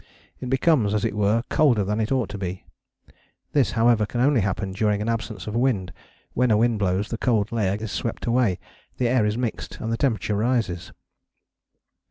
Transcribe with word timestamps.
It 0.39 0.49
becomes, 0.49 0.95
as 0.95 1.05
it 1.05 1.15
were, 1.15 1.43
colder 1.49 1.83
than 1.83 1.99
it 1.99 2.11
ought 2.11 2.27
to 2.29 2.37
be. 2.39 2.65
This, 3.53 3.73
however, 3.73 4.07
can 4.07 4.19
only 4.19 4.41
happen 4.41 4.71
during 4.71 4.99
an 4.99 5.07
absence 5.07 5.45
of 5.45 5.55
wind: 5.55 5.93
when 6.33 6.49
a 6.49 6.57
wind 6.57 6.79
blows 6.79 7.09
the 7.09 7.19
cold 7.19 7.51
layer 7.51 7.75
is 7.79 7.91
swept 7.91 8.25
away, 8.25 8.57
the 8.97 9.07
air 9.07 9.27
is 9.27 9.37
mixed 9.37 9.77
and 9.79 9.93
the 9.93 9.97
temperature 9.97 10.37
rises. 10.37 10.91